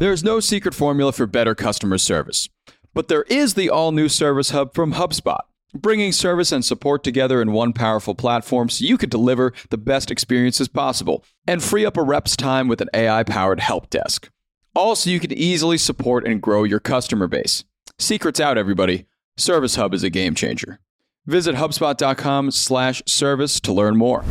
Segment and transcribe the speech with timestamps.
[0.00, 2.48] There's no secret formula for better customer service,
[2.94, 5.40] but there is the all new Service Hub from HubSpot,
[5.74, 10.10] bringing service and support together in one powerful platform so you can deliver the best
[10.10, 14.30] experiences possible and free up a rep's time with an AI powered help desk.
[14.74, 17.64] Also, you can easily support and grow your customer base.
[17.98, 19.04] Secrets out, everybody.
[19.36, 20.80] Service Hub is a game changer.
[21.26, 24.24] Visit HubSpot.com slash service to learn more.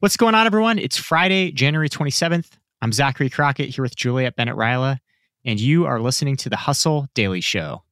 [0.00, 0.80] What's going on, everyone?
[0.80, 2.56] It's Friday, January 27th.
[2.82, 5.00] I'm Zachary Crockett here with Juliet Bennett Rylah,
[5.44, 7.82] and you are listening to the Hustle Daily Show.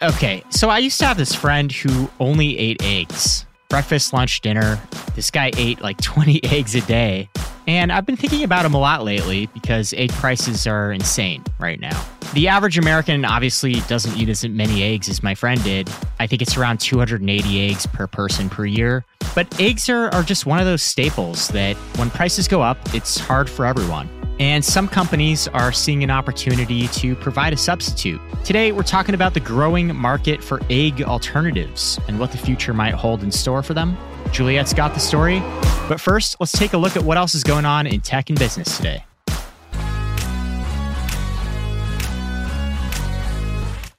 [0.00, 4.80] Okay, so I used to have this friend who only ate eggs breakfast, lunch, dinner.
[5.16, 7.28] This guy ate like 20 eggs a day.
[7.68, 11.78] And I've been thinking about them a lot lately because egg prices are insane right
[11.78, 12.02] now.
[12.32, 15.86] The average American obviously doesn't eat as many eggs as my friend did.
[16.18, 19.04] I think it's around 280 eggs per person per year.
[19.34, 23.18] But eggs are, are just one of those staples that when prices go up, it's
[23.18, 24.08] hard for everyone.
[24.38, 28.20] And some companies are seeing an opportunity to provide a substitute.
[28.44, 32.94] Today, we're talking about the growing market for egg alternatives and what the future might
[32.94, 33.96] hold in store for them.
[34.30, 35.40] Juliet's got the story.
[35.88, 38.38] But first, let's take a look at what else is going on in tech and
[38.38, 39.04] business today.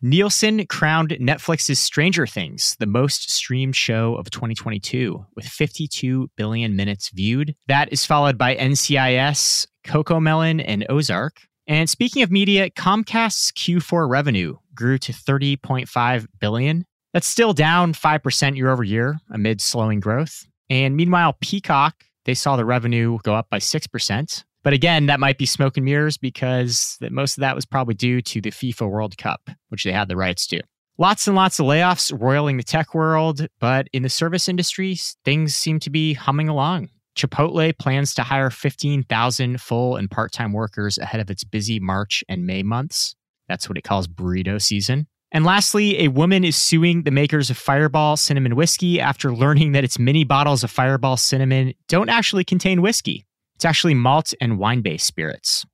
[0.01, 7.09] Nielsen crowned Netflix's Stranger Things the most streamed show of 2022 with 52 billion minutes
[7.09, 7.53] viewed.
[7.67, 11.41] That is followed by NCIS, CoComelon, and Ozark.
[11.67, 16.85] And speaking of media, Comcast's Q4 revenue grew to 30.5 billion.
[17.13, 20.45] That's still down 5% year over year amid slowing growth.
[20.69, 24.43] And meanwhile, Peacock, they saw the revenue go up by 6%.
[24.63, 27.93] But again, that might be smoke and mirrors because that most of that was probably
[27.93, 30.61] due to the FIFA World Cup, which they had the rights to.
[30.97, 35.55] Lots and lots of layoffs roiling the tech world, but in the service industry, things
[35.55, 36.89] seem to be humming along.
[37.15, 42.23] Chipotle plans to hire 15,000 full and part time workers ahead of its busy March
[42.27, 43.15] and May months.
[43.47, 45.07] That's what it calls burrito season.
[45.31, 49.83] And lastly, a woman is suing the makers of Fireball Cinnamon Whiskey after learning that
[49.83, 53.25] its mini bottles of Fireball Cinnamon don't actually contain whiskey.
[53.59, 55.65] It's actually malt and wine based spirits.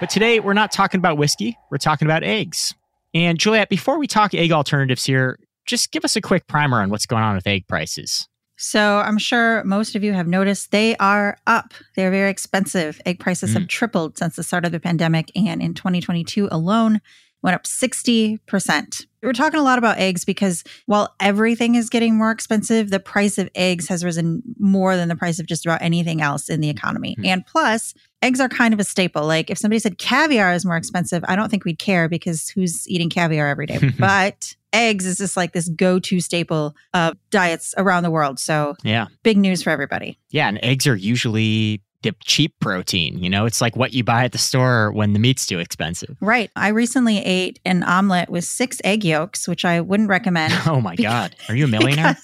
[0.00, 2.72] But today, we're not talking about whiskey, we're talking about eggs.
[3.12, 6.88] And Juliet, before we talk egg alternatives here, just give us a quick primer on
[6.88, 8.26] what's going on with egg prices.
[8.56, 11.74] So, I'm sure most of you have noticed they are up.
[11.94, 13.02] They're very expensive.
[13.04, 13.54] Egg prices mm.
[13.58, 15.30] have tripled since the start of the pandemic.
[15.36, 17.02] And in 2022 alone,
[17.44, 19.06] went up 60%.
[19.22, 23.36] We're talking a lot about eggs because while everything is getting more expensive, the price
[23.36, 26.70] of eggs has risen more than the price of just about anything else in the
[26.70, 27.14] economy.
[27.16, 27.26] Mm-hmm.
[27.26, 29.26] And plus, eggs are kind of a staple.
[29.26, 32.88] Like if somebody said caviar is more expensive, I don't think we'd care because who's
[32.88, 33.78] eating caviar every day?
[33.98, 38.38] but eggs is just like this go-to staple of diets around the world.
[38.38, 39.08] So, yeah.
[39.22, 40.18] Big news for everybody.
[40.30, 43.18] Yeah, and eggs are usually the cheap protein.
[43.18, 46.16] You know, it's like what you buy at the store when the meat's too expensive.
[46.20, 46.50] Right.
[46.54, 50.54] I recently ate an omelet with six egg yolks, which I wouldn't recommend.
[50.66, 51.36] Oh my God.
[51.48, 52.16] Are you a millionaire?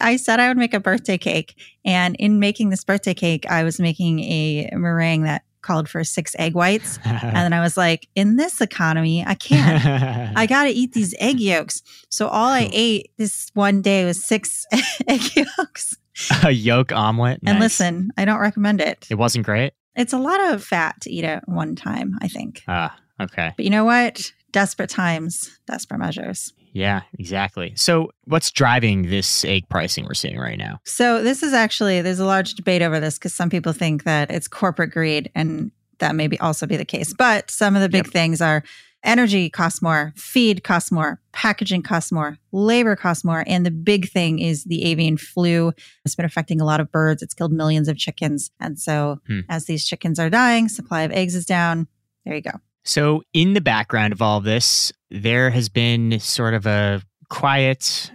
[0.00, 1.54] I said I would make a birthday cake.
[1.84, 6.34] And in making this birthday cake, I was making a meringue that called for six
[6.38, 6.98] egg whites.
[7.04, 10.36] and then I was like, in this economy, I can't.
[10.36, 11.82] I got to eat these egg yolks.
[12.08, 14.66] So all I ate this one day was six
[15.06, 15.96] egg yolks.
[16.44, 17.40] a yolk omelet.
[17.46, 19.06] And listen, I don't recommend it.
[19.10, 19.72] It wasn't great.
[19.96, 22.62] It's a lot of fat to eat at one time, I think.
[22.68, 23.52] Ah, okay.
[23.56, 24.32] But you know what?
[24.52, 26.52] Desperate times, desperate measures.
[26.72, 27.72] Yeah, exactly.
[27.76, 30.80] So, what's driving this egg pricing we're seeing right now?
[30.84, 34.30] So, this is actually, there's a large debate over this because some people think that
[34.30, 37.12] it's corporate greed, and that may be also be the case.
[37.12, 38.12] But some of the big yep.
[38.12, 38.62] things are
[39.08, 43.42] energy costs more, feed costs more, packaging costs more, labor costs more.
[43.46, 45.72] And the big thing is the avian flu.
[46.04, 47.22] It's been affecting a lot of birds.
[47.22, 48.50] It's killed millions of chickens.
[48.60, 49.40] And so hmm.
[49.48, 51.88] as these chickens are dying, supply of eggs is down.
[52.24, 52.52] There you go.
[52.84, 58.10] So, in the background of all of this, there has been sort of a quiet,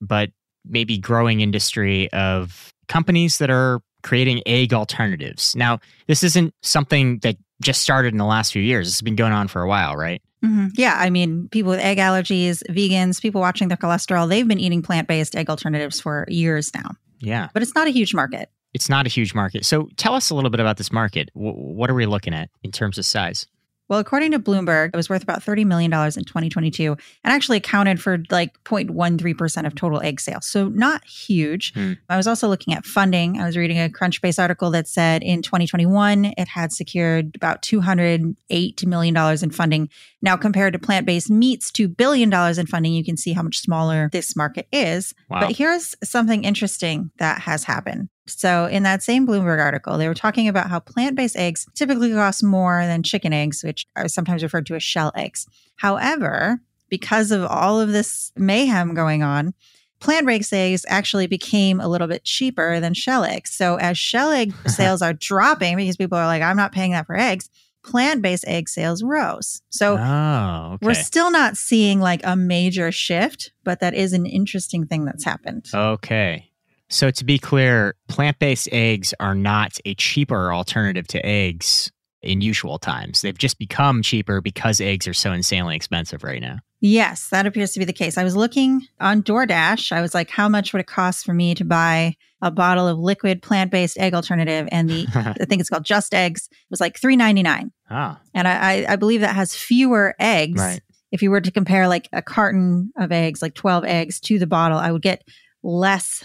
[0.00, 0.30] but
[0.64, 5.56] maybe growing industry of companies that are creating egg alternatives.
[5.56, 8.88] Now, this isn't something that just started in the last few years.
[8.88, 10.22] It's been going on for a while, right?
[10.44, 10.68] Mm-hmm.
[10.74, 10.96] Yeah.
[10.98, 15.08] I mean, people with egg allergies, vegans, people watching their cholesterol, they've been eating plant
[15.08, 16.90] based egg alternatives for years now.
[17.20, 17.48] Yeah.
[17.52, 18.50] But it's not a huge market.
[18.74, 19.64] It's not a huge market.
[19.64, 21.30] So tell us a little bit about this market.
[21.34, 23.46] W- what are we looking at in terms of size?
[23.88, 28.00] Well, according to Bloomberg, it was worth about $30 million in 2022 and actually accounted
[28.00, 30.46] for like 0.13% of total egg sales.
[30.46, 31.74] So not huge.
[31.74, 31.92] Hmm.
[32.08, 33.38] I was also looking at funding.
[33.38, 38.86] I was reading a Crunchbase article that said in 2021, it had secured about $208
[38.86, 39.90] million in funding.
[40.22, 43.58] Now, compared to plant based meats, $2 billion in funding, you can see how much
[43.58, 45.14] smaller this market is.
[45.28, 45.40] Wow.
[45.40, 48.08] But here's something interesting that has happened.
[48.26, 52.12] So, in that same Bloomberg article, they were talking about how plant based eggs typically
[52.12, 55.46] cost more than chicken eggs, which are sometimes referred to as shell eggs.
[55.76, 59.54] However, because of all of this mayhem going on,
[59.98, 63.50] plant based eggs actually became a little bit cheaper than shell eggs.
[63.50, 67.06] So, as shell egg sales are dropping because people are like, I'm not paying that
[67.06, 67.50] for eggs,
[67.82, 69.62] plant based egg sales rose.
[69.70, 70.86] So, oh, okay.
[70.86, 75.24] we're still not seeing like a major shift, but that is an interesting thing that's
[75.24, 75.66] happened.
[75.74, 76.51] Okay.
[76.92, 81.90] So to be clear, plant-based eggs are not a cheaper alternative to eggs
[82.20, 83.22] in usual times.
[83.22, 86.58] They've just become cheaper because eggs are so insanely expensive right now.
[86.80, 88.18] Yes, that appears to be the case.
[88.18, 89.90] I was looking on DoorDash.
[89.90, 92.98] I was like, how much would it cost for me to buy a bottle of
[92.98, 94.68] liquid plant-based egg alternative?
[94.70, 96.48] And the I think it's called Just Eggs.
[96.70, 100.60] Was like three ninety nine, ah, and I, I I believe that has fewer eggs.
[100.60, 100.80] right.
[101.12, 104.46] If you were to compare like a carton of eggs, like twelve eggs, to the
[104.48, 105.22] bottle, I would get
[105.62, 106.24] less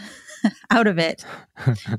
[0.69, 1.25] out of it.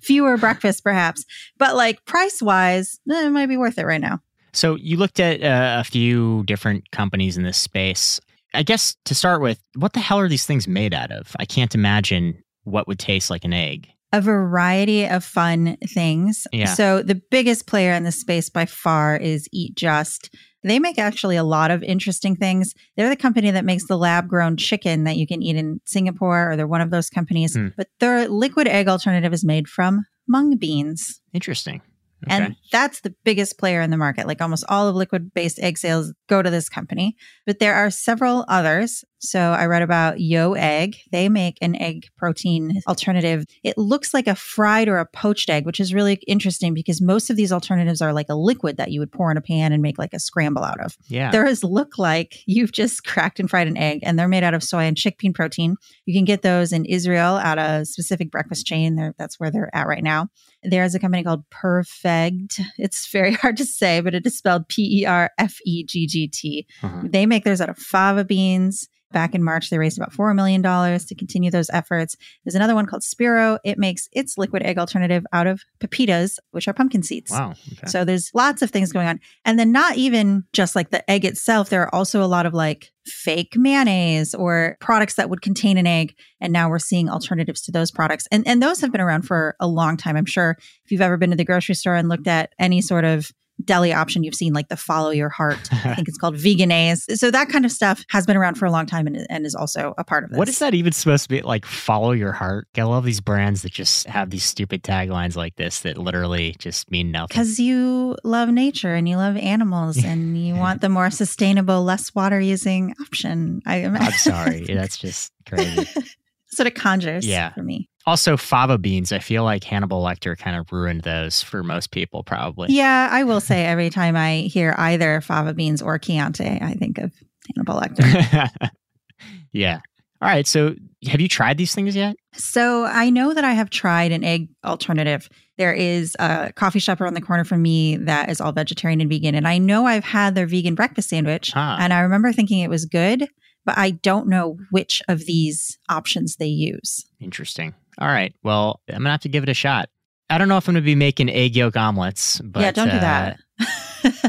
[0.00, 1.24] Fewer breakfasts, perhaps,
[1.58, 4.20] but like price wise, it might be worth it right now.
[4.52, 8.20] So you looked at uh, a few different companies in this space.
[8.54, 11.36] I guess to start with, what the hell are these things made out of?
[11.38, 13.88] I can't imagine what would taste like an egg.
[14.12, 16.46] a variety of fun things.
[16.50, 16.72] Yeah.
[16.72, 20.34] So the biggest player in this space by far is Eat Just.
[20.64, 22.74] They make actually a lot of interesting things.
[22.96, 26.50] They're the company that makes the lab grown chicken that you can eat in Singapore,
[26.50, 27.54] or they're one of those companies.
[27.54, 27.68] Hmm.
[27.76, 31.20] But their liquid egg alternative is made from mung beans.
[31.32, 31.80] Interesting.
[32.26, 32.34] Okay.
[32.34, 34.26] And that's the biggest player in the market.
[34.26, 37.16] Like almost all of liquid based egg sales go to this company.
[37.46, 39.04] But there are several others.
[39.20, 40.96] So I read about Yo Egg.
[41.10, 43.44] They make an egg protein alternative.
[43.64, 47.28] It looks like a fried or a poached egg, which is really interesting because most
[47.30, 49.82] of these alternatives are like a liquid that you would pour in a pan and
[49.82, 50.96] make like a scramble out of.
[51.08, 51.30] yeah.
[51.30, 54.62] Theirs look like you've just cracked and fried an egg, and they're made out of
[54.62, 55.76] soy and chickpea protein.
[56.06, 58.94] You can get those in Israel at a specific breakfast chain.
[58.96, 60.28] They're, that's where they're at right now.
[60.62, 62.60] There's a company called Perfeggt.
[62.78, 66.06] It's very hard to say, but it is spelled P E R F E G
[66.06, 66.66] G T.
[66.82, 67.02] Uh-huh.
[67.04, 68.88] They make theirs out of fava beans.
[69.10, 72.16] Back in March, they raised about $4 million to continue those efforts.
[72.44, 73.58] There's another one called Spero.
[73.64, 77.30] It makes its liquid egg alternative out of pepitas, which are pumpkin seeds.
[77.30, 77.54] Wow.
[77.72, 77.86] Okay.
[77.86, 79.20] So there's lots of things going on.
[79.46, 82.52] And then not even just like the egg itself, there are also a lot of
[82.52, 86.14] like fake mayonnaise or products that would contain an egg.
[86.40, 88.28] And now we're seeing alternatives to those products.
[88.30, 90.16] And and those have been around for a long time.
[90.16, 93.04] I'm sure if you've ever been to the grocery store and looked at any sort
[93.04, 93.32] of
[93.64, 95.58] deli option, you've seen like the follow your heart.
[95.72, 97.06] I think it's called Vegenaise.
[97.18, 99.54] So that kind of stuff has been around for a long time and, and is
[99.54, 100.38] also a part of this.
[100.38, 101.42] What is that even supposed to be?
[101.42, 102.68] Like, follow your heart?
[102.76, 106.90] I love these brands that just have these stupid taglines like this that literally just
[106.90, 107.28] mean nothing.
[107.28, 112.14] Because you love nature and you love animals and you want the more sustainable, less
[112.14, 113.60] water using option.
[113.66, 114.64] I, I'm sorry.
[114.66, 115.86] That's just crazy.
[116.56, 117.52] What it conjures Yeah.
[117.52, 117.88] for me.
[118.08, 119.12] Also, fava beans.
[119.12, 122.68] I feel like Hannibal Lecter kind of ruined those for most people, probably.
[122.70, 126.96] Yeah, I will say every time I hear either fava beans or Chianti, I think
[126.96, 127.12] of
[127.54, 128.70] Hannibal Lecter.
[129.52, 129.80] yeah.
[130.22, 130.46] All right.
[130.46, 130.74] So,
[131.06, 132.16] have you tried these things yet?
[132.32, 135.28] so I know that I have tried an egg alternative.
[135.58, 139.10] There is a coffee shop around the corner from me that is all vegetarian and
[139.10, 139.34] vegan.
[139.34, 141.50] And I know I've had their vegan breakfast sandwich.
[141.52, 141.76] Huh.
[141.78, 143.28] And I remember thinking it was good,
[143.66, 147.04] but I don't know which of these options they use.
[147.20, 147.74] Interesting.
[148.00, 148.34] All right.
[148.42, 149.88] Well, I'm gonna have to give it a shot.
[150.30, 152.96] I don't know if I'm gonna be making egg yolk omelets, but yeah, don't do
[152.96, 153.40] uh, that.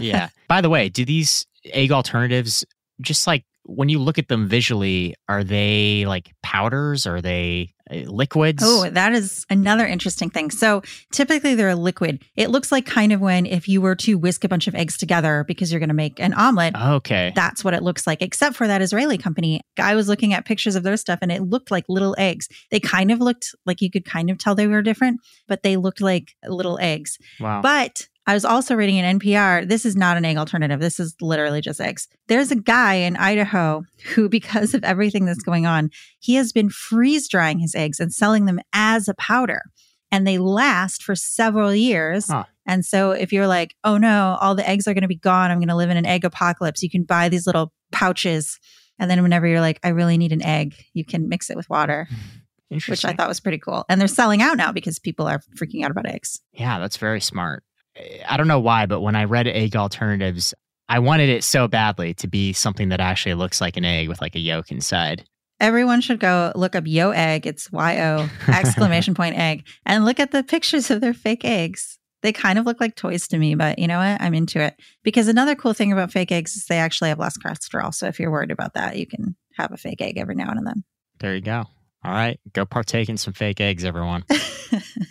[0.01, 0.29] yeah.
[0.47, 2.65] By the way, do these egg alternatives
[3.01, 7.05] just like when you look at them visually, are they like powders?
[7.05, 8.63] Are they uh, liquids?
[8.65, 10.51] Oh, that is another interesting thing.
[10.51, 10.81] So
[11.11, 12.23] typically they're a liquid.
[12.35, 14.97] It looks like kind of when if you were to whisk a bunch of eggs
[14.97, 16.75] together because you're going to make an omelet.
[16.75, 17.31] okay.
[17.35, 19.61] That's what it looks like, except for that Israeli company.
[19.77, 22.47] I was looking at pictures of their stuff and it looked like little eggs.
[22.71, 25.77] They kind of looked like you could kind of tell they were different, but they
[25.77, 27.17] looked like little eggs.
[27.39, 27.61] Wow.
[27.61, 29.67] But I was also reading an NPR.
[29.67, 30.79] This is not an egg alternative.
[30.79, 32.07] This is literally just eggs.
[32.27, 33.81] There's a guy in Idaho
[34.13, 38.13] who, because of everything that's going on, he has been freeze drying his eggs and
[38.13, 39.63] selling them as a powder.
[40.11, 42.27] And they last for several years.
[42.27, 42.43] Huh.
[42.67, 45.49] And so if you're like, oh no, all the eggs are going to be gone,
[45.49, 48.59] I'm going to live in an egg apocalypse, you can buy these little pouches.
[48.99, 51.67] And then whenever you're like, I really need an egg, you can mix it with
[51.67, 52.07] water,
[52.69, 52.75] hmm.
[52.75, 53.85] which I thought was pretty cool.
[53.89, 56.41] And they're selling out now because people are freaking out about eggs.
[56.53, 57.63] Yeah, that's very smart.
[58.27, 60.53] I don't know why, but when I read egg alternatives,
[60.87, 64.21] I wanted it so badly to be something that actually looks like an egg with
[64.21, 65.23] like a yolk inside.
[65.59, 67.45] Everyone should go look up Yo Egg.
[67.45, 71.99] It's Y O exclamation point egg and look at the pictures of their fake eggs.
[72.21, 74.21] They kind of look like toys to me, but you know what?
[74.21, 74.75] I'm into it.
[75.03, 77.93] Because another cool thing about fake eggs is they actually have less cholesterol.
[77.93, 80.65] So if you're worried about that, you can have a fake egg every now and
[80.65, 80.83] then.
[81.19, 81.65] There you go.
[82.03, 82.39] All right.
[82.53, 84.25] Go partake in some fake eggs, everyone.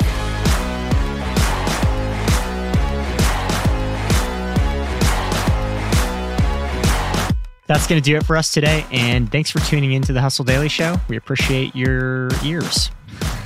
[7.68, 8.84] That's going to do it for us today.
[8.90, 10.96] And thanks for tuning into the Hustle Daily Show.
[11.08, 12.90] We appreciate your ears.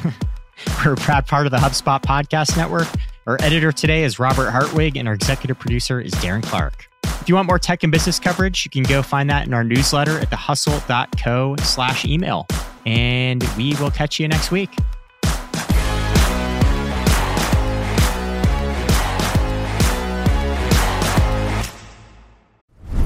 [0.85, 2.87] We're a proud part of the HubSpot Podcast Network.
[3.27, 6.89] Our editor today is Robert Hartwig, and our executive producer is Darren Clarke.
[7.05, 9.65] If you want more tech and business coverage, you can go find that in our
[9.65, 12.47] newsletter at thehustle.co slash email.
[12.87, 14.71] And we will catch you next week.